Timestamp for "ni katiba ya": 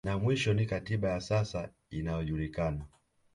0.53-1.21